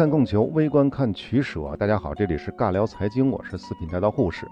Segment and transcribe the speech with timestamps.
[0.00, 1.76] 看供求，微观看取舍。
[1.78, 4.46] 大家好，这里是尬聊财经，我是四品带刀护士。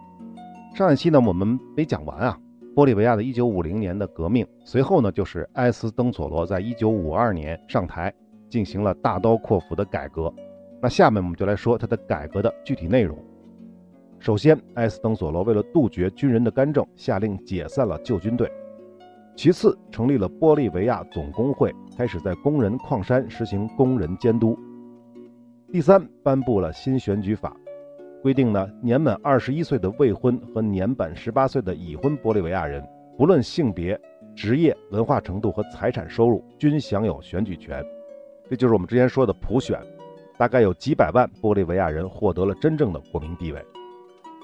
[0.74, 2.38] 上一期呢，我们没讲完啊，
[2.76, 8.12] 玻利维亚的1950年的革命，随后呢，就是埃斯登索罗在1952年上台，
[8.50, 10.30] 进行了大刀阔斧的改革。
[10.82, 13.16] 那下面我们就来说他的改革的具体内容。
[14.18, 18.52] 首先，埃斯登索罗为了杜绝军人的干政，下令解散了旧军队。
[19.34, 24.54] 其次，成立了玻利维亚总工会，开始在工人矿山实行工人监督。
[25.70, 27.54] 第三，颁布了新选举法，
[28.22, 32.82] 规定呢，年满二十一岁的未婚和年满十八岁的已婚玻利维亚人，
[33.18, 34.00] 不论性别、
[34.34, 37.84] 职业、文化程度和财产收入，均享有选举权。
[38.48, 39.78] 这就是我们之前说的普选，
[40.38, 43.62] 大概有几百万玻利维亚人获得了真正的国民地位。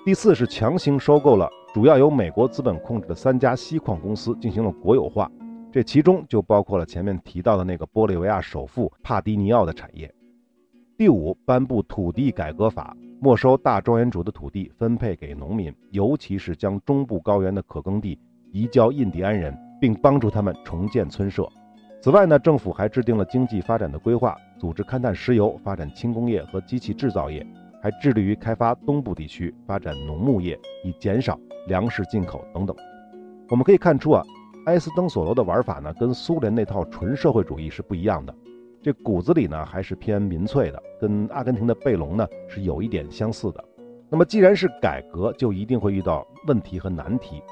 [0.05, 5.31] 第四是强行收购了主要由美国资本控制的三家锡矿公司，进行了国有化，
[5.73, 10.15] 这其中就包括了前面提到的那个玻利维亚首富帕迪尼奥的产业。
[10.97, 18.17] 第五，颁布土地改革法，没收大庄园主的土地，分配给农民，尤其是将中部高原的可耕地
[18.53, 21.49] 移交印第安人，并帮助他们重建村舍。
[22.01, 27.45] 此外呢，政府还制定了经济发展的规划，组织勘探石油，发展轻工业和机器制造业，
[27.83, 32.77] 还致力于开发东部地区，发展农牧业，以减少粮食进口等等。
[33.49, 34.23] 我们可以看出啊，
[34.67, 38.33] 埃斯登索罗的玩法呢，跟苏联那套纯社会主义是不一样的。
[38.85, 43.65] 这骨子里呢还是偏民粹的，跟阿根廷的贝隆呢是有一点相似的。
[44.11, 47.43] 那么既然是改革，就一定会遇到问题和难题。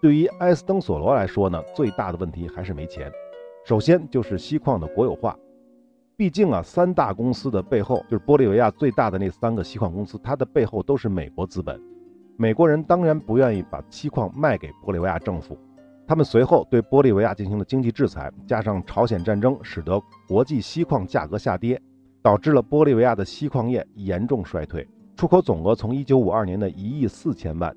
[0.00, 3.12] 对于埃斯登索罗来说呢，最大的问题还是没钱。
[3.66, 5.36] 首先就是锡矿的国有化，
[6.16, 11.78] 毕竟啊，三大公司的背后就是玻利维亚最大的那三个锡矿公司，它的背后都是美国资本。
[12.38, 15.58] 美国人当然不愿意把锡矿卖给玻利维亚政府。
[16.08, 21.78] 他们随后对玻利维亚进行了经济制裁，加上朝鲜战争，使得国际锡矿价格下跌，
[22.22, 27.76] 导致了玻利维亚的锡矿业严重衰退，出口总额从1952年的一亿四千万，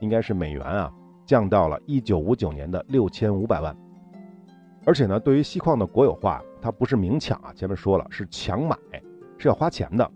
[0.00, 0.92] 应该是美元啊，
[1.24, 3.74] 降到了1959年的六千五百万。
[4.84, 8.76] 而且呢，对于锡矿的国有化，它不是明抢啊，前面说了是强买，
[9.38, 10.10] 是要花钱的，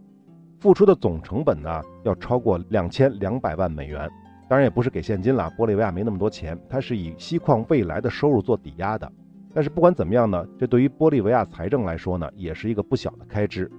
[0.61, 4.07] 付出的总成本呢要超过两千两百万美元。
[4.49, 9.11] 当然也不是给现金了，玻利维亚没那么多钱，它是以锡矿未来的收入做抵押的。
[9.53, 13.71] 但是不管怎么样呢，这对于玻利维亚财政来说呢，也是一个不小的开支。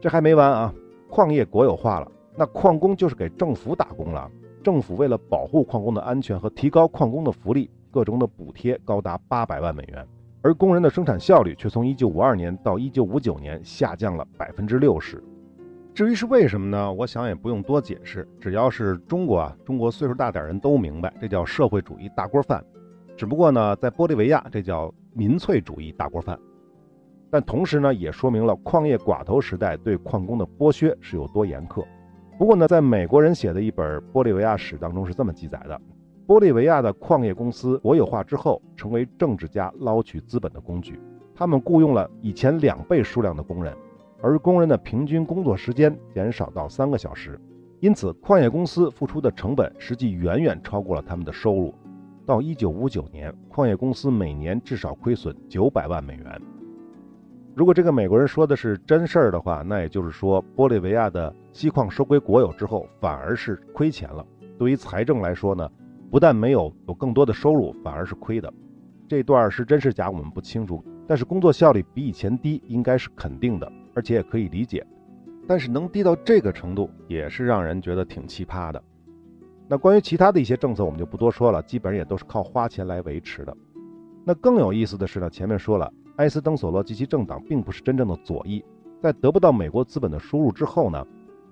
[0.00, 0.74] 这还没完啊，
[1.08, 4.30] 矿业国有化了，那矿工就是给政府打工了。
[4.62, 10.06] 政府为了保护矿工的安全和提高矿工的福利，各种的补贴高达八百万美元，
[10.42, 15.22] 而工人的生产效率却从1952年到1959年下降了百分之六十。
[15.98, 16.92] 至于是为什么呢？
[16.92, 22.64] 我想也不用多解释，只要是中国啊，中国岁数大点人都明白，这叫社会主义大锅饭。
[23.16, 26.38] 只不过呢，在玻利维亚这叫民粹主义大锅饭。
[27.32, 31.84] 但同时呢，也说明了矿业寡头时代对矿工的剥削是有多严苛。
[32.38, 35.80] 不过呢，在美国人写的一本玻利维亚史当中是这么记载的：
[36.28, 41.00] 玻利维亚的矿业公司国有化之后，成为政治家捞取资本的工具。
[41.34, 43.76] 他们雇佣了以前两倍数量的工人。
[44.20, 47.40] 而工人的平均工作时间减少到三个小时，
[47.80, 51.74] 因此矿业公司付出的成本实际远远超过了他们的收入。
[52.26, 56.42] 到一九五九年，矿业公司每年至少亏损九百万美元。
[57.54, 64.24] 如果这个美国人说的是真事儿的话，那也就是说，玻利维亚的锡矿收归国有之后，反而是亏钱了。
[64.58, 65.68] 对于财政来说呢，
[66.10, 68.52] 不但没有有更多的收入，反而是亏的。
[69.08, 70.84] 这段是真是假，我们不清楚。
[71.06, 73.72] 但是工作效率比以前低，应该是肯定的。
[73.98, 74.86] 而且也可以理解，
[75.44, 78.80] 但是能低到这个程度，也是让人觉得挺奇葩的。
[79.66, 83.56] 那关于其他的一些政策，我们就不多说了，基本上也都是靠花钱来维持的。
[84.24, 88.64] 那更有意思的是呢，前面说了，埃斯登索罗及其政党并不是真正的左翼，
[89.02, 91.04] 在得不到美国资本的输入之后呢，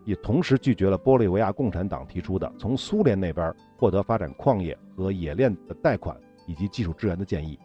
[0.05, 6.17] 也同时拒绝了玻利维亚共产党提出的从苏联那边获得发展矿业和冶炼的贷款
[6.47, 7.59] 以及技术支援的建议。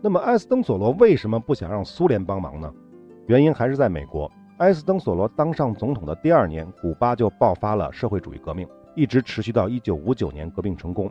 [0.00, 2.72] 那么埃斯登索罗为什么不想让苏联帮忙呢？
[3.30, 4.28] 原因还是在美国。
[4.58, 8.66] 埃斯登索罗当上总统的第二年，古巴就爆发了社会主义革命，
[8.96, 11.08] 一直持续到1959年革命成功。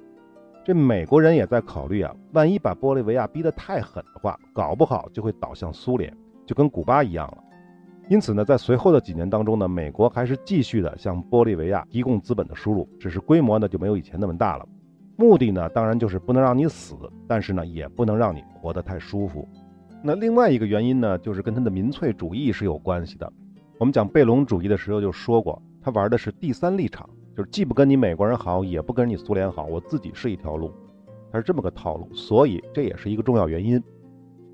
[0.66, 6.14] 这美国人也在考虑啊，万一把玻利维亚逼得太狠的话，搞不好就会倒向苏联，
[6.46, 7.38] 就跟古巴一样了。
[8.10, 14.68] 因此呢，在随后的几年当中呢，美国还是继续的向玻利维亚提供资本的输入，只是规模呢就没有以前那么大了。
[15.16, 16.98] 目的呢，当然就是不能让你死，
[17.30, 19.48] 但是呢，也不能让你活得太舒服。
[20.02, 23.32] 那另外一个原因呢，就是跟他的民粹主义是有关系的。
[23.78, 30.72] 我们讲贝隆主义的时候就说过，他玩的是第三立场，就是既不跟你美国人好，也不跟你苏联好，我自己是一条路，
[31.32, 32.10] 他是这么个套路。
[32.14, 33.82] 所以这也是一个重要原因。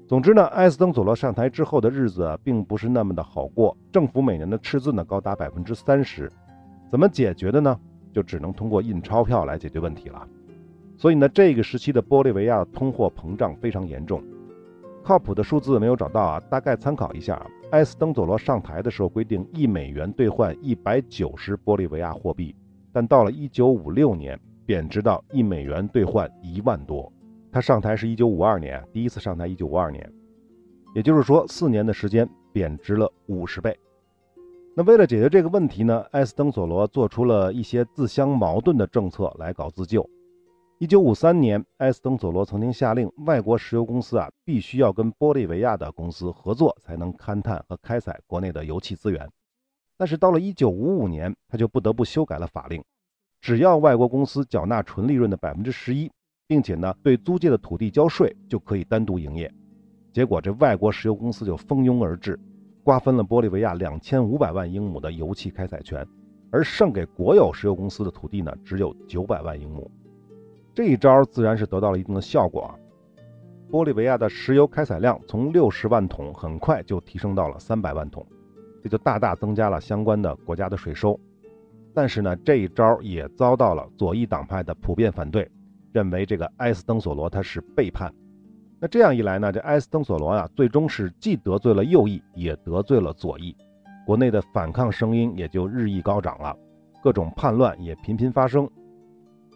[0.08, 6.32] 总之呢，埃斯登佐罗上台之后的日子并不是那么的好过，政府每年的赤字呢高达百分之三十，
[6.90, 7.80] 怎么解决的呢？
[8.12, 10.28] 就只能通过印钞票来解决问题了。
[10.98, 14.24] 所以呢，这个时期的玻利维亚通货膨胀非常严重，
[15.06, 22.56] 靠谱的数字没有找到啊，大概参考一下，埃斯登索罗上台的时候规定一美元兑换一百九十玻利维亚货币，
[22.92, 27.14] 但到了一九五六年贬值到一美元兑换一万多。
[27.52, 30.12] 他上台是一九五二年，第一次上台一九五二年，
[30.96, 33.78] 也就是说四年的时间贬值了五十倍。
[34.76, 40.04] 那为了解决这个问题呢，埃斯登索罗做出了一些自相矛盾的政策来搞自救。
[40.78, 49.30] 一九五三年，埃斯登佐罗曾经下令外国石油公司啊必须要跟玻利维亚的公司合作，才能勘探和开采国内的油气资源。
[49.98, 52.84] 但是到了一九五五年，他就不得不修改了法令，
[53.40, 56.12] 只要外国公司缴纳纯利润的百分之十一。
[56.48, 59.52] 并且呢，对租借的土地交税就可以单独营业。
[60.14, 62.40] 结果这外国石油公司就蜂拥而至，
[62.84, 66.06] 瓜分了玻利维亚两千五百万英亩的油气开采权，
[66.52, 69.90] 而剩给国有石油公司的土地呢，只有九百万英亩。
[70.76, 72.76] 这一招自然是得到了一定的效果啊！
[73.72, 78.26] 玻利维亚的石油开采量从六十万桶很快就提升到了三百万桶，
[78.84, 81.20] 这就大大增加了相关的国家的税收。
[81.94, 85.50] 但是呢，这一招也遭到了左翼党派的普遍反对。
[85.94, 88.14] 认为这个埃斯登索罗他是背叛，
[88.82, 93.56] 那这样一来呢，这埃斯登索罗啊，最终是既得罪了右翼，也得罪了左翼，
[94.06, 96.54] 国内的反抗声音也就日益高涨了，
[97.02, 98.70] 各种叛乱也频频发生。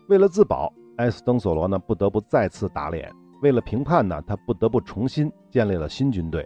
[0.08, 3.10] 为了自保，埃斯登索罗呢不得不再次打脸；
[3.42, 6.46] 为了平叛呢，他不得不重新建立了新军队。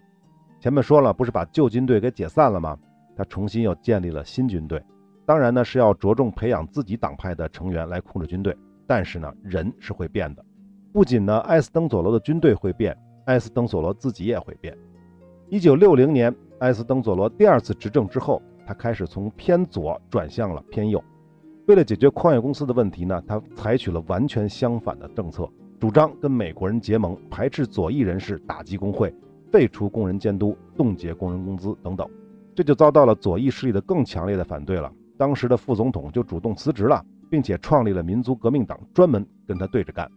[0.59, 2.77] 前面说了，不是把旧军队给解散了吗？
[3.15, 4.79] 他重新又建立了新军队，
[5.25, 8.55] 当然呢是要着重培养自己党派的成员来控制军队。
[8.85, 10.45] 但是呢，人是会变的。
[10.91, 12.95] 不仅呢，埃斯登索罗的军队会变，
[13.25, 14.77] 埃斯登索罗自己也会变。
[15.49, 21.03] 一九六零年，埃斯登索罗第二次执政之后，他开始从偏左转向了偏右。
[21.67, 25.49] 为了解决矿业公司的问题呢，他采取了完全相反的政策，
[25.79, 29.13] 主张跟美国人结盟，排斥左翼人士，打击工会，
[29.51, 32.07] 废除工人监督，冻结工人工资等等。
[32.53, 34.91] 这就遭到了左翼势力的更强烈的反对了。
[35.17, 37.03] 当时的副总统就主动辞职了。
[37.29, 40.07] 并且创立了民族革命党，专门跟他对着干。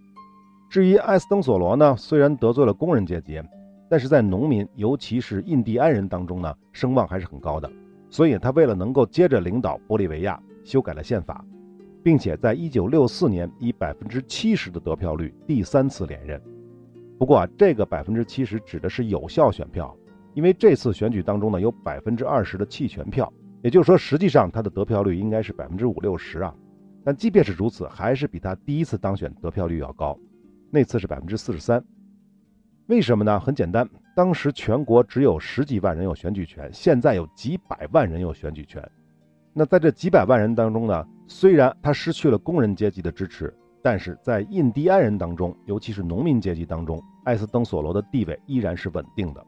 [0.69, 3.40] 至于埃斯登索罗呢，虽然得罪了工人阶级，
[3.88, 7.72] 但是在农民，尤其是印第安人当中呢，声望还是很高的。
[8.10, 11.44] 所以他为了能够接着领导玻利维亚，修改了宪法，
[12.02, 16.42] 并且在一九六四年以百分之七十的得票率第三次连任。
[17.18, 19.96] 不过，这个百分之七十指的是有效选票，
[20.34, 23.32] 因为这次选举当中呢，有百分之二十的弃权票，
[23.62, 26.52] 也就是说，实际上他的得票率应该是百分之五六十啊。
[27.04, 30.18] 但即便是如此，还是比他第一次当选得票率要高，
[30.72, 31.82] 那次是百分之四十三。
[32.88, 33.38] 为什么呢？
[33.38, 38.82] 很简单，当时全国只有十几万人有选举权，现在有几百万人有选举权。
[39.58, 43.50] 那在这几百万人当中呢，虽然他失去了工人阶级的支持，
[43.82, 49.43] 但是在印第安人当中，尤其是农民阶级当中，艾斯登索罗的地位依然是稳定的。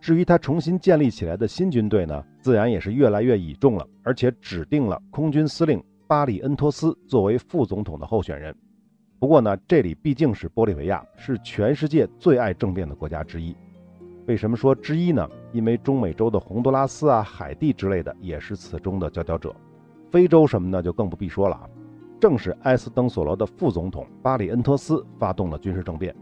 [0.00, 5.78] 至于他重新建立起来的新军队呢，自然也是越来越倚重了，而且指定了空军司令。
[6.06, 8.56] 巴里恩托斯作为副总统的候选人，
[9.18, 13.54] 不过呢，这里毕竟是玻利维亚，是全世界最爱政变的国家之一。
[14.26, 15.28] 为什么说之一呢？
[15.52, 19.54] 因为中美洲的洪都拉斯啊、海地之类的也是此中的佼佼者，
[20.10, 21.68] 非洲什么的就更不必说了啊。
[22.20, 26.14] 正是埃斯登索罗的副总统巴里恩托斯发动了军事政变，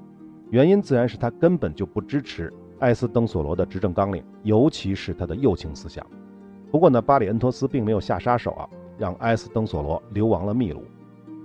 [0.50, 6.06] 原因自然是他根本就不支持埃斯登索罗的执政纲领，尤其是他的右倾思想。
[6.70, 8.68] 不过呢，巴里恩托斯并没有下杀手啊。
[8.98, 10.82] 让埃斯登索罗流亡了秘鲁。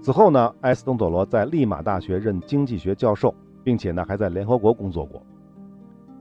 [0.01, 5.21] 此后呢，埃斯登索罗在利马大学任经济学教授，并且呢还在联合国工作过。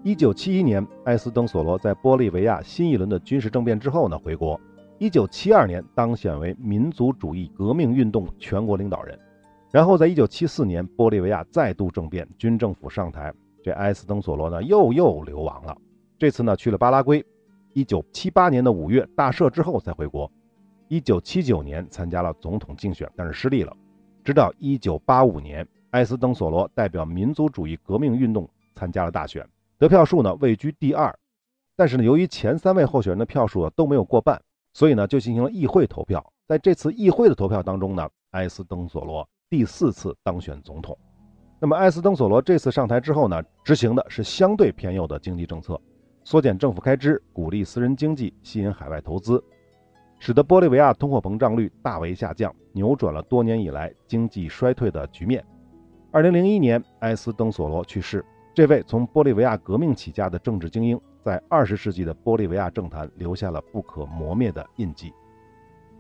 [0.03, 4.59] 一九七一年，埃斯登索罗在玻利维亚新一轮的军事政变之后呢回国。
[4.99, 9.19] 一九七二年当选为民族主义革命运动全国领导人。
[9.71, 13.31] 然后在一九七四年，玻利维亚再度政变，军政府上台，
[13.63, 15.77] 这埃斯登索罗呢又又流亡了。
[16.19, 17.23] 这次呢去了巴拉圭。
[17.75, 20.31] 一九七八年的五月大赦之后才回国。
[20.89, 23.77] 一九七九年参加了总统竞选，但是失利了。
[24.25, 29.47] 直到一九八五年，埃斯登索罗代表民族主义革命运动参加了大选，
[29.81, 31.13] 得票数呢位居第二。
[31.75, 34.39] 但是呢，由于前三位候选人的票数啊都没有过半，
[34.75, 36.23] 所以呢就进行了议会投票。
[36.47, 40.95] 在这次议会的投票当中呢，埃斯登索罗第四次当选总统。
[41.59, 45.81] 那么埃斯登索罗这次上台之后呢，执行的是相对偏右的经济政策，
[46.25, 49.43] 缩减政府开支，鼓励私人经济，吸引海外投资。
[50.19, 55.43] 使得玻利维亚通货膨胀率大为下降，扭转了多年以来经济衰退的局面。
[56.11, 58.23] 二零零一年，埃斯登索罗去世，
[58.61, 65.15] 这位从玻利维亚革命起家的政治精英，在二十世纪的玻利维亚政坛留下了不可磨灭的印记。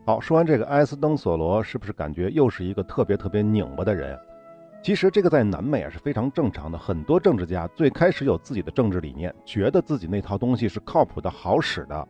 [0.05, 4.15] 好，说完这个埃斯登索罗，是不是感觉又是一个特别特别拧巴的人？
[4.83, 6.77] 其实这个在南美啊是非常正常的。
[6.77, 12.09] 很多政治家最开始有自己的政治理念，觉得自己那套东西是靠谱的好使的，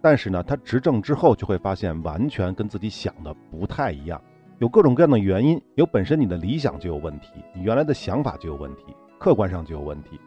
[0.00, 4.22] 但是呢，他执政之后就会发现完全跟自己想的不太一样，
[4.58, 8.94] 有各种各样的原因，有本身你的理想就有问题，你原来的想法就有问题。
[9.18, 10.20] 客观上就有问题，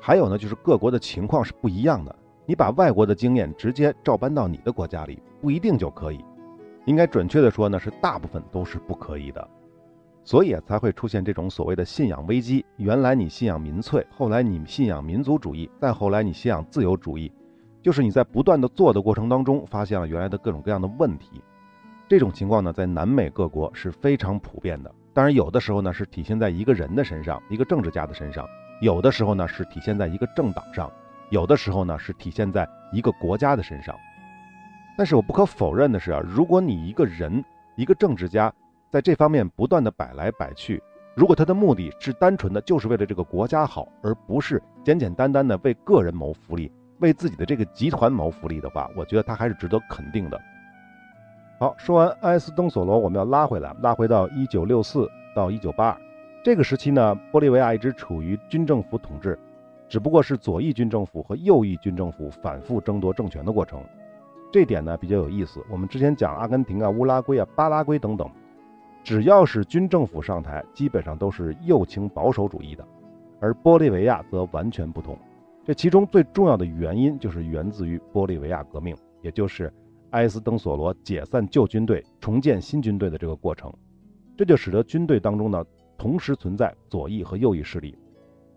[0.00, 2.14] 还有呢，就是各国的情况是不一样的。
[2.46, 6.24] 你把外国的经验直接照搬到你的国家里，不一定就可以。
[6.86, 9.46] 应该准确的说呢，是大部分都是不可以的。
[10.24, 12.64] 所以，才会出现这种所谓的信仰危机。
[12.76, 17.30] 原来你信仰民粹，后来你信仰民族主义，再后来你信仰自由主义，
[17.82, 21.42] 就是你在不断的做的过程当中，发现了原来的各种各样的问题。
[22.08, 24.90] 这种情况呢，在南美各国是非常普遍的。
[25.18, 28.44] 当然，有的时候呢是体现在一个人的身上，一个政治家的身上；
[28.80, 30.88] 有的时候呢是体现在一个政党上；
[31.30, 33.96] 有的时候呢是体现在一个国家的身上。
[34.96, 37.44] 但是我不可否认的是啊，如果你一个人、
[37.74, 38.54] 一个政治家
[38.92, 40.80] 在这方面不断的摆来摆去，
[41.16, 46.70] 如果他的目的是单纯的就是为了这个国家好，而不是简简单单的为个人谋福利、
[47.00, 50.40] 为自己的这个集团谋福利的话，我觉得他还是值得肯定的。
[51.60, 56.00] 好，说完埃斯登索罗，我们要拉回来，拉回到一九六四到一九八二
[56.44, 59.36] 这个时期呢，玻利维亚一直处于军政府统治，
[59.88, 63.82] 只不过是左翼军政府和右翼军政府反复争夺政权的过程。
[64.52, 65.60] 这点呢比较有意思。
[65.68, 68.30] 我们之前讲阿根廷啊、乌拉圭啊、巴拉圭等等，
[69.02, 72.86] 只要是军政府上台，基本上都是右倾保守主义的，
[73.40, 75.18] 而玻利维亚则完全不同。
[75.64, 79.72] 这其中最重要的原因就是源自于玻利维亚革命，也就是。
[80.10, 83.70] 埃斯登索罗解散旧军队、重建新军队的这个过程，
[84.36, 85.62] 这就使得军队当中呢
[85.98, 87.94] 同时存在左翼和右翼势力，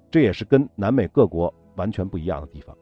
[0.09, 2.73] 这也是跟南美各国完全不一样的地方。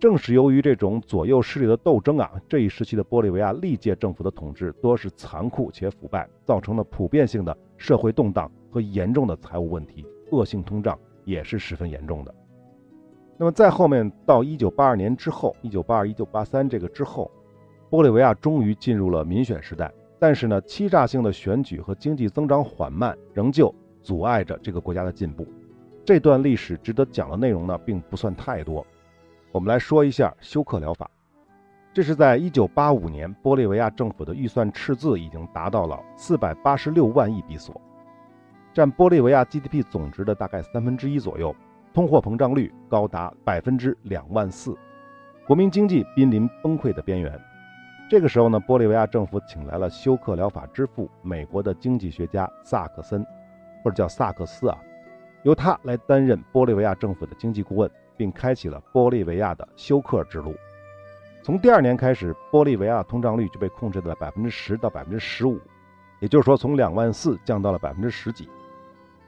[0.00, 12.34] 正是由于这种左右势力的斗争啊，这一时期的玻利维亚历届政府的统治多是残酷且腐败，造成了普遍性的社会动荡和严重的财务问题，恶性通胀也是十分严重的。
[13.38, 17.30] 那么在后面到一九八二年之后，一九八二、一九八三这个之后。
[17.92, 23.70] 玻利维亚终于进入了民选时代，但是呢，欺诈性的选举和经济增长缓慢仍旧
[24.02, 25.46] 阻碍着这个国家的进步。
[26.02, 28.86] 这段历史值得讲的内容呢，并不算太多。
[29.52, 31.10] 我们来说一下休克疗法。
[31.92, 37.78] 这是在1985年，玻利维亚政府的预算赤字已经达到了486万亿比索，
[38.72, 41.54] 占玻利维亚 GDP 总值的大概三分之一左右，
[41.92, 44.74] 通货膨胀率高达百分之两万四，
[45.46, 47.38] 国民经济濒临崩溃的边缘。
[48.10, 53.24] 这个时候呢，玻利维亚政府请来了休克疗法之父，美国的经济学家萨克森，
[53.82, 54.78] 或者叫萨克斯啊，
[55.44, 60.54] 由他来担任玻利维亚政府的经济顾问，并开启了玻利维亚的休克之路。
[61.42, 65.58] 从第二年开始，玻利维亚通胀率就被控制在百分之十到百分之十五，
[66.20, 68.46] 也就是说，从两万四降到了百分之十几。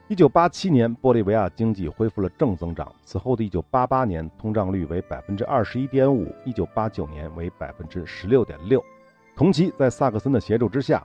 [0.07, 2.93] 一九八七年，玻利维亚经济恢复了正增长。
[3.03, 8.83] 此后的一九八八年，通胀率为百分之二十一点五；一九八九年为百分之十六点六。
[9.35, 11.03] 同期，在萨克森的协助之下，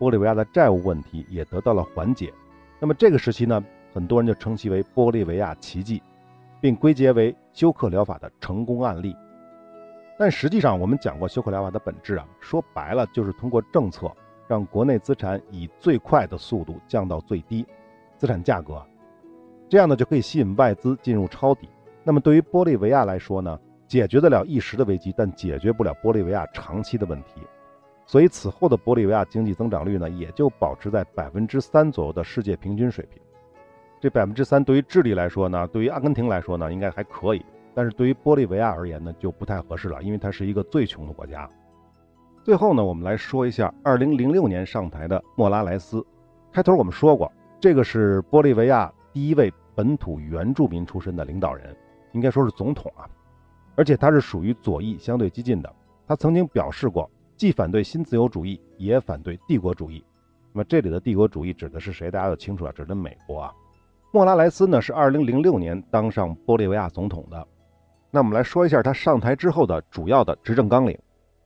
[0.00, 2.34] 玻利维亚的债务问题也得到了缓解。
[2.80, 3.64] 那么这个时期呢，
[3.94, 6.02] 很多人就称其为玻利维亚奇迹，
[6.60, 9.14] 并归结为休克疗法的成功案例。
[10.18, 14.10] 但实际上，我们讲过休克疗法的本质啊，说白了就是通过政策
[14.48, 17.64] 让国内资产以最快的速度降到最低。
[18.20, 18.84] 资产价格，
[19.66, 21.70] 这样呢就可以吸引外资进入抄底。
[22.04, 23.58] 那么对于玻利维亚来说呢，
[23.88, 27.40] 解决得了一时的危机，但解决不了玻利维亚长期的问题。
[28.04, 33.22] 所以此后的玻利维亚经济增长率呢，也就保持在百分之三左右的世界平均水平。
[33.98, 37.42] 这百分之三对于智利来说呢，对于阿根廷来说呢，应该还可以。
[37.72, 41.48] 但是对于玻利维亚而言呢，就不太合适了，因为它是一个最穷的国家。
[42.44, 46.04] 最后呢，我们来说一下二零零六年上台的莫拉莱斯。
[46.52, 47.32] 开头我们说过。
[47.60, 51.76] 这个是玻利维亚第一位本土原住民出身的领导人，
[52.12, 53.04] 应该说是总统啊，
[53.76, 55.70] 而且他是属于左翼相对激进的。
[56.06, 60.02] 他曾经表示过，既反对新自由主义，也反对帝国主义。
[60.54, 62.10] 那么这里的帝国主义指的是谁？
[62.10, 63.52] 大家都清楚了，指的美国啊。
[64.10, 67.46] 莫拉莱斯呢是2006年当上玻利维亚总统的。
[68.10, 70.98] 那我们来说一下他上台之后的主要的执政纲领：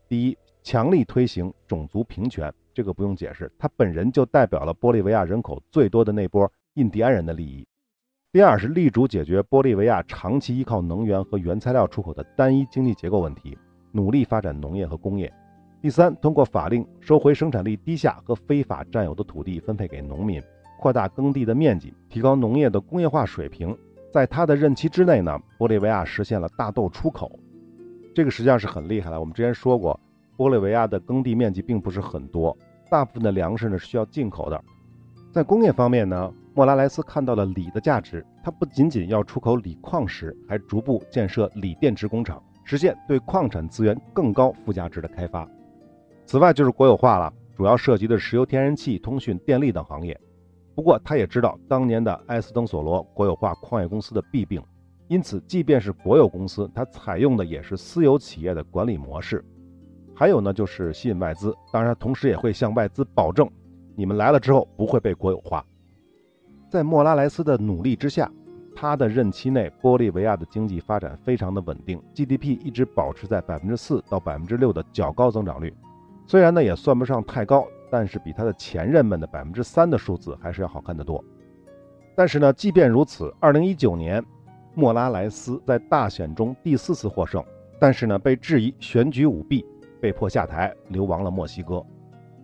[0.08, 2.54] 第一，强力推行种族平权。
[2.74, 7.64] 这个不用解释，他本人就代表了玻利维亚人口最多的那波印第安人的利益。
[8.32, 13.56] 第二是力主解决玻利维亚长期依靠能源和原材料出口的单一经济结构问题，
[13.92, 15.32] 努力发展农业和工业。
[15.80, 20.42] 第三，通过法令收回生产力低下和非法占有的土地，分配给农民，
[20.80, 23.76] 扩大耕地的面积，提高农业的工业化水平，
[24.12, 27.38] 在他的任期之内呢，玻利维亚实现了大豆出口，
[28.14, 29.20] 这个实际上是很厉害的。
[29.20, 30.00] 我们之前说过，
[30.36, 32.56] 玻利维亚的耕地面积并不是很多，
[32.90, 34.60] 大部分的粮食呢是需要进口的。
[35.32, 45.48] 在工业方面呢，莫拉莱斯看到了锂的价值，他不仅仅要出口锂矿石，还逐步建设锂电池工厂，实现对矿产资源更高附加值的开发。
[46.24, 50.18] 此外就是国有化了，主要涉及的石油、天然气、通讯、电力等行业。
[50.74, 54.62] 不过他也知道当年的埃斯登索罗国有化矿业公司的弊病，
[55.08, 59.44] 因此即便是国有公司，它采用的也是私有企业的管理模式。
[60.14, 63.48] 还有呢，就是吸引外资，当然同时也会向外资保证。
[63.96, 65.64] 你们来了之后不会被国有化。
[66.68, 68.30] 在莫拉莱斯的努力之下，
[68.74, 75.72] 他的任期内，玻利维亚的经济发展非常的稳定，GDP 一直保持在百分之四到百分之六的较高增长率。
[76.26, 81.22] 虽然呢也算不上太高，但是比他的前任们的百分之三的数字还是要好看得多。
[82.16, 84.24] 但是呢，即便如此，二零一九年，
[84.74, 87.44] 莫拉莱斯在大选中第四次获胜，
[87.78, 89.64] 但是呢被质疑选举舞弊，
[90.04, 91.82] 被迫下台，流亡了墨西哥。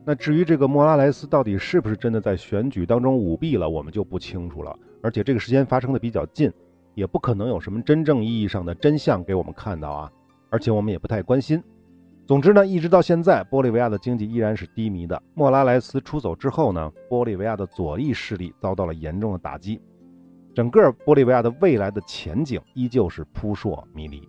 [0.02, 4.74] 那至于这个莫拉莱斯到底是不是真的在选举当中舞弊了，我们就不清楚了。
[5.02, 6.50] 而且这个时间发生的比较近，
[6.94, 10.10] 也不可能有什么真正意义上的真相给我们看到啊。
[10.48, 11.62] 而且我们也不太关心。
[12.26, 15.22] 总之呢，一直到现在，玻利维亚的经济依然是低迷的。
[15.34, 19.78] 莫拉莱斯出走之后呢，玻利维亚的左翼势力遭到了严重的打击，
[20.54, 24.26] 整个玻利维亚的未来的前景依旧是扑朔迷离。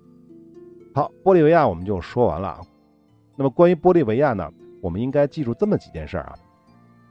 [0.93, 2.59] 好，玻利维亚我们就说完了。
[3.41, 4.48] 那么关于玻利维亚呢？
[4.81, 6.38] 我们应该记住这么几件事儿啊，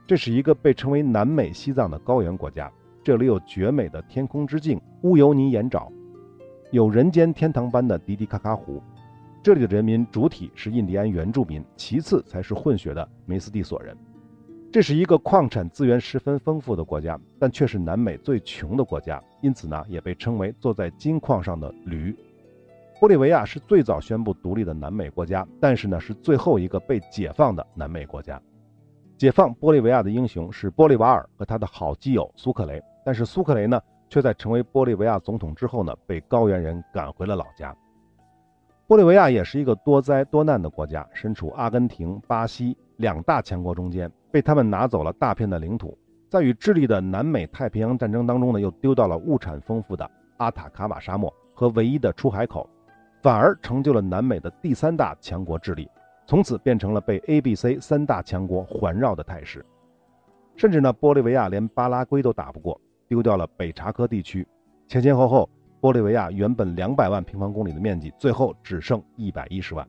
[0.07, 2.71] 这是一个被称为南美西藏的高原国家，
[3.03, 5.91] 这里有绝美的天空之镜乌尤尼盐沼，
[6.71, 8.81] 有人间天堂般的迪迪卡卡湖，
[9.43, 13.93] 这里的人民主体是印第安原住民，其次才是混血的梅斯蒂索人。
[14.71, 22.15] 这是一个矿产资源十分丰富的国家，但却是南美最穷的国家，因此呢，也被称为坐在金矿上的驴。
[23.01, 28.39] 玻利维亚是最早宣布独立的南美国家，但是呢，是最后一个被解放的南美国家。
[29.17, 37.75] 解放玻利维亚的英雄是玻利瓦尔和他的好基友苏克雷，但是苏克雷呢，却在成为玻利维亚总统之后呢，被高原人赶回了老家。
[38.87, 45.97] 玻利维亚也是一个多灾多难的国家，身处阿根廷、巴西两大强国中间，被他们拿走了大片的领土，
[46.29, 52.69] 在与智利的南美太平洋战争当中呢，又丢到了物产丰富的阿塔卡马沙漠和唯一的出海口。
[53.21, 55.87] 反而成就了南美的第三大强国智利，
[56.25, 59.63] 从此变成了被 A、B、C 三大强国环绕的态势。
[60.55, 64.47] 甚至呢，玻利维亚连巴拉圭都打不过，丢掉了北查科地区。
[64.87, 65.47] 前前后后，
[65.79, 69.87] 玻利维亚原本两百万平方公里的面积，最后只剩一百一十万。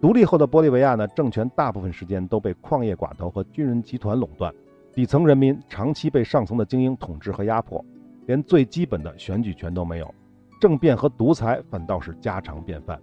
[0.00, 4.52] 独立后的玻利维亚呢，政权大部分时间都被矿业寡头和军人集团垄断，
[4.94, 7.84] 底层人民长期被上层的精英统治和压迫，
[8.26, 10.14] 连最基本的选举权都没有。
[10.62, 12.96] 政变和独裁反倒是家常便饭，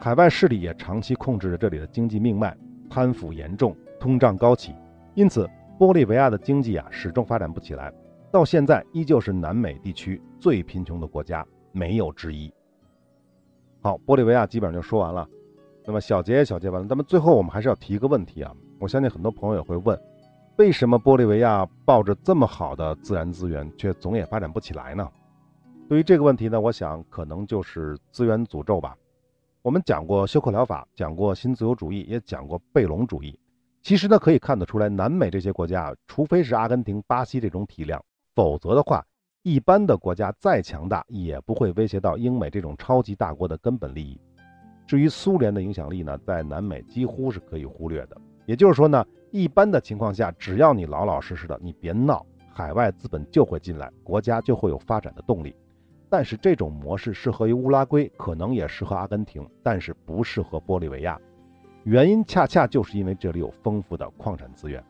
[0.00, 2.56] 海外势力也长期控制着这里的经济命脉，
[2.88, 4.74] 贪腐严重，通胀高企，
[5.12, 5.46] 因此
[5.78, 7.92] 玻利维亚的经济啊始终发展不起来，
[8.30, 12.50] 到现在依旧是南美地区最贫穷的国家，没有之一。
[13.82, 15.28] 好，玻利维亚基本上就说完了，
[15.84, 20.00] 那么小结也小结完了，那么最后我们还是要提一个问题啊，我相信很多朋友也会问，
[20.56, 25.06] 为什么玻利维亚抱着这么好的自然资源，却总也发展不起来呢？
[25.88, 28.96] 对于这个问题呢，我想可能就是资源诅咒吧。
[29.60, 33.38] 我们讲过休克疗法，讲过新自由主义，也讲过贝隆主义。
[33.82, 38.02] 其实呢，可以看得出来，南美这些国家，除非是阿根廷、巴西这种体量，
[38.34, 39.04] 否则的话，
[39.42, 44.18] 一般的国家再强大，也不会威胁到英美这种超级大国的根本利益。
[44.86, 48.16] 至于苏联的影响力呢，在南美几乎是可以忽略的。
[48.46, 55.54] 也就是说呢，一般的情况下，只要你老老实实的，你别闹，海外资本就会进来，国家就会有发展的动力。
[56.12, 61.18] 但是这种模式适合于乌拉圭，可能也适合阿根廷，但是不适合玻利维亚。
[61.84, 64.84] 原因恰恰就是因为这里有丰富的矿产资源。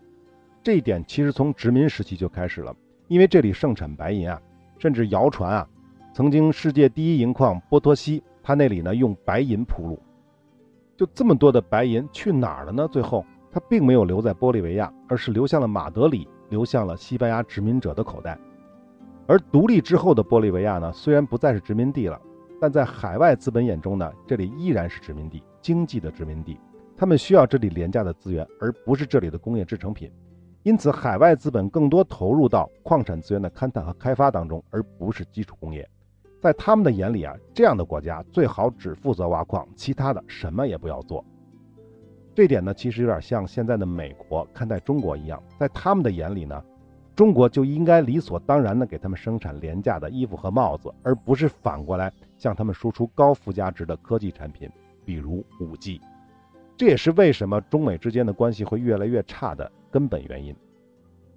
[0.64, 2.74] 这一点其实从殖民时期就开始了，
[3.06, 4.42] 因为这里盛产白银啊，
[4.78, 5.68] 甚至谣传啊，
[6.12, 10.02] 曾经世界第一银矿波托西，它那里呢用白银铺路。
[10.96, 12.88] 就这么多的白银去哪儿了呢？
[12.90, 18.36] 最后它并没有留在玻利维亚，而是流向了马德里，流向了西班牙殖民者的口袋。
[19.32, 22.20] 而独立之后的玻利维亚呢，虽然不再是殖民地了，
[22.60, 26.60] 但在海外资本眼中呢，这里依然是殖民地，经济的殖民地。
[26.94, 30.12] 他们需要这里廉价的资源，而不是这里的工业制成品。
[30.64, 35.88] 因此，海外资本更多投入到矿产资源的勘探和开发当中，而不是基础工业。
[36.38, 41.24] 在他们的眼里啊，这样的国家最好只负责挖矿，其他的什么也不要做。
[42.34, 46.62] 这点呢，其实有点像现在的美国看待中国一样，在他们的眼里呢。
[47.14, 54.70] 中国就应该理所当然的给他们生产廉价的衣服和帽子，而不是反过来向他们输出高附加值的科技产品，
[55.04, 56.00] 比如五 G。
[56.76, 60.56] 这也是为什么中美之间的关系会越来越差的根本原因。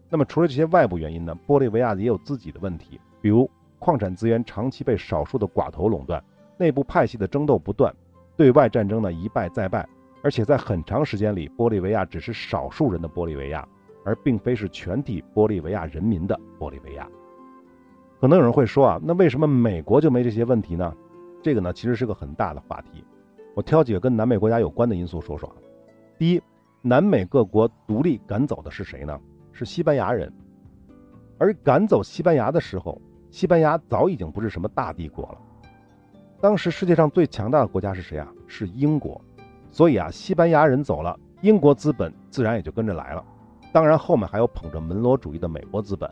[0.10, 1.38] 那么，除了这些外部原因呢？
[1.46, 6.24] 玻利维亚也有自己的问题，比如矿产资源长期被少数的寡头垄断，
[6.58, 7.94] 内部派系的争斗不断，
[8.38, 9.86] 对外战争呢一败再败，
[10.24, 13.68] 而且在很长时间里，玻利维亚只是少数人的玻利维亚。
[14.06, 17.06] 而并非是全体玻利维亚人民的玻利维亚。
[18.22, 20.96] 可能有人会说啊，那为什么美国就没这些问题呢？
[21.44, 23.04] 这个呢，其实是个很大的话题。
[23.54, 25.54] 我挑几个跟南美国家有关的因素说说。
[26.18, 26.41] 第一，
[26.82, 29.20] 南美各国独立赶走的是谁呢？
[29.52, 30.32] 是西班牙人。
[31.38, 35.38] 而赶走西班牙的时候，西班牙早已经不是什么大帝国了。
[36.41, 38.28] 当时世界上最强大的国家是谁啊？
[38.48, 39.20] 是英国。
[39.72, 43.24] 所以啊，西班牙人走了，英国资本自然也就跟着来了。
[43.76, 46.10] 当然，后面还有捧着门罗主义的美国资本。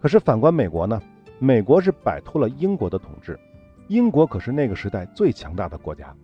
[0.00, 0.98] 可是反观美国呢？
[1.38, 3.38] 美国是摆脱了英国的统治，
[3.88, 6.16] 英国可是那个时代最强大的国家。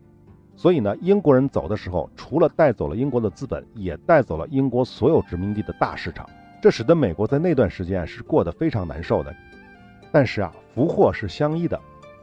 [0.56, 6.26] 所以呢，英国人走的时候，除了带走了英国的资本，也带走了英国所有殖民地的大市场。
[6.62, 9.36] 这使得美国在那段时间是过得非常难受的。
[10.10, 11.78] 但是啊，福祸是相依的。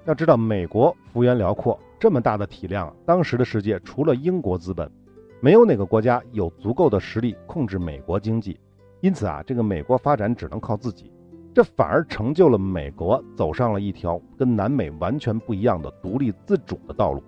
[0.05, 4.91] 要知道，美国幅员辽阔，这么大的体量，当时的世界除了英国资本。
[5.39, 8.59] 没有哪个国家有足够的实力控制美国经济，
[9.01, 11.11] 因此啊，这个美国发展只能靠自己，
[11.53, 17.23] 这反而成就了美国走上了一条跟南美完全不一样的独立自主的道路。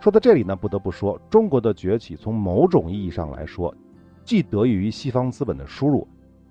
[0.00, 3.74] 说到这里呢，不得不说，中国的崛起从某种意义上来说，
[4.22, 6.06] 既得益于西方资本的输入，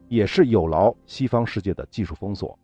[0.07, 2.57] 也是有劳西方世界的技术封锁。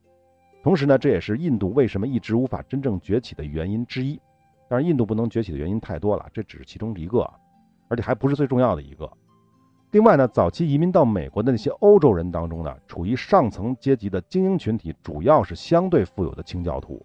[0.63, 4.19] 同时呢，这也是印度为什么一直无法真正崛起的原因之一。
[4.67, 7.31] 当然，印度不能崛起的原因太多了，这只是其中一个。
[7.89, 9.11] 而且还不是最重要的一个。
[9.91, 17.03] 另外呢，早期移民到美国的那些欧洲人当中呢，处于上层阶级的精英群体，主要是相对富有的清教徒。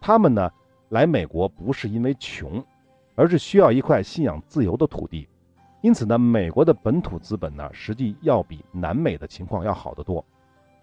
[0.00, 0.50] 他们呢，
[0.88, 2.62] 来美国不是因为穷，
[3.14, 5.28] 而是需要一块信仰自由的土地。
[5.80, 10.24] 因此呢，美国的本土资本呢，实际要比南美的情况要好得多。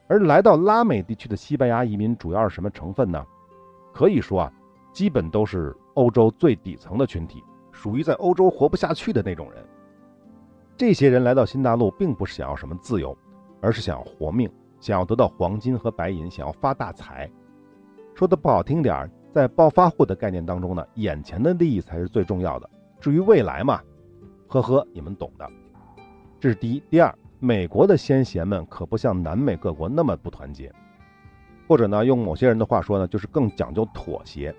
[0.08, 3.22] 而来到拉美地区的西班牙移民，主要是什么成分呢？
[3.94, 4.54] 可以说啊，
[4.94, 7.44] 基本都是欧洲最底层的群体。
[7.86, 9.64] 属于在欧洲活不下去的那种人。
[10.76, 13.16] 这些人来到新大陆，并不是想要什么自由，
[13.62, 17.30] 而是想要活命，想要得到黄金和白银，想要发大财。
[18.16, 22.68] 说的不好听点儿，在暴发户的概念当中呢，眼前的利益才是最重要的。
[23.00, 23.80] 至于未来嘛，
[24.48, 25.48] 呵呵，你们懂的。
[26.40, 26.82] 这是第一。
[26.90, 30.74] 第二，美国的先贤们可不像南美各国那么不团结，
[31.68, 34.56] 或者呢，用某些人的话说呢，就是更讲究妥协。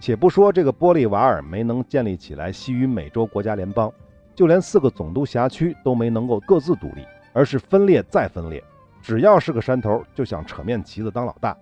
[0.00, 3.92] 且不说这个玻利瓦尔没能建立起来西与美洲国家联邦，
[4.34, 8.64] 就连四个总督辖区都没能够各自独立，而是分裂再分裂。
[9.02, 11.54] 只要是个山头，就想扯面旗子当老大。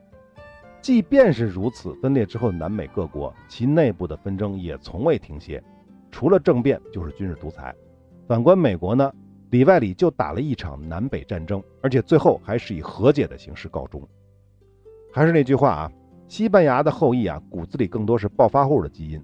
[0.81, 5.61] 即便是如此，分裂之后的南美各国，其内部的纷争也从未停歇，
[6.13, 7.75] 除了政变就是军事独裁。
[8.29, 9.13] 反观美国呢，
[9.51, 14.01] 里外里就打了一场南北战争，而且最后还是以和解的形式告终。
[15.13, 15.93] 还是那句话啊。
[16.29, 19.21] 西班牙的后裔啊，骨子里更多是暴发户的基因。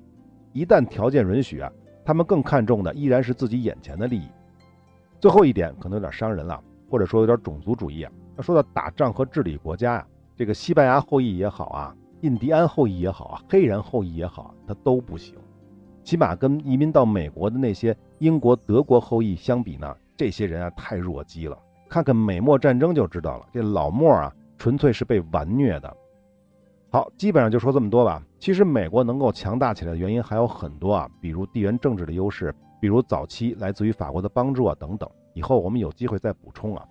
[0.55, 1.71] 一旦条件允许啊，
[2.03, 4.27] 他们更看重的依然是自己眼前的利益。
[5.21, 8.11] 最后一点可能有点伤人了，或者说有点种族主义啊。
[8.35, 15.35] 那说到打仗和治理国家呀，这个西班牙后裔也好啊，印第安后裔也好啊，黑人后裔也好，他都不行。
[16.03, 21.59] 起码跟移民到美国的那些英国、德国后裔相比呢，这些人啊太弱鸡了。
[21.87, 25.97] 看看美墨战争就知道了，这老墨啊，纯粹是被完虐的。
[26.95, 28.23] 好，基本上就说这么多吧。
[28.39, 35.11] 其实美国能够强大起来的原因还有很多啊，比如地缘政治的优势，比如早期来自于法国的帮助啊等等。
[35.33, 36.87] 以后我们有机会再补充啊。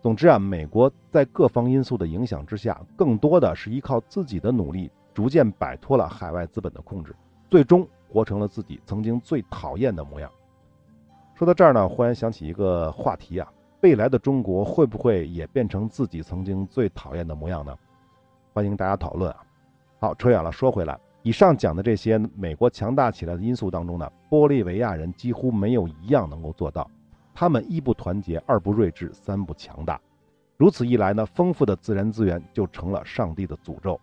[0.00, 7.12] 总之啊，美国在各方因素的影响之下，更多的是依靠自己的努力，逐渐摆脱了海外资本的控制，
[7.50, 10.30] 最终活成了自己曾经最讨厌的模样。
[11.34, 17.76] 说到这儿呢，忽然想起一个话题啊，未来的中国会不会也变成自己曾经最讨厌的模样呢？
[18.54, 19.44] 欢迎大家讨论啊！
[19.98, 26.90] 好，扯远了，说回来，以上讲的这些美国强大起来的因素当中呢，玻利维亚人几乎没有一样能够做到。
[27.32, 29.98] 他们一不团结，二不睿智，三不强大。
[30.58, 33.98] 如此一来呢，丰富的自然资源就成了上帝的诅咒。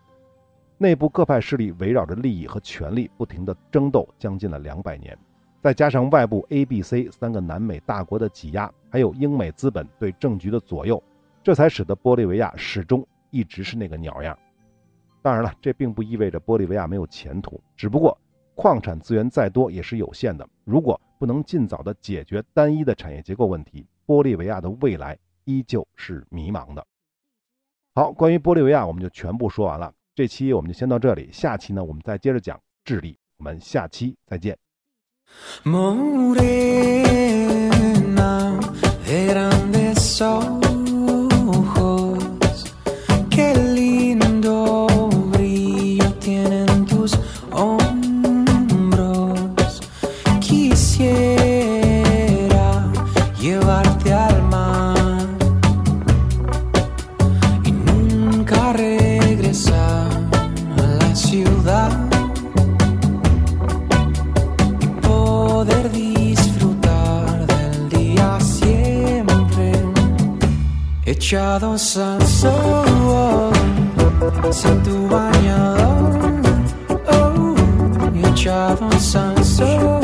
[0.79, 5.15] 内部各派势力围绕着利益和权力不停地争斗，将近了两百年。
[5.61, 11.03] 再加上外部 A、B、C 三个南美大国的挤压，还有英美资本对政局的左右，
[11.43, 13.05] 这才使得玻利维亚始终。
[13.29, 14.37] 一直是那个鸟样。
[15.21, 18.17] 当然了，这并不意味着玻利维亚没有前途，只不过
[18.55, 20.47] 矿产资源再多也是有限的。
[20.63, 26.85] 如果不能尽早的解决单一的产业结构问题，玻利维亚的未来依旧是迷茫的。
[27.95, 29.93] 好，关于玻利维亚我们就全部说完了。
[30.15, 33.17] 这期我们就先到这里，下期呢我们再接着讲智利。
[33.37, 34.57] 我们下期再见。
[71.29, 72.51] escuchado salsa
[73.05, 73.51] oh,
[74.51, 76.41] sin tu bañador,
[77.11, 77.55] oh,
[78.15, 79.98] he echado salsa.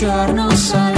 [0.00, 0.97] lasciarnos salire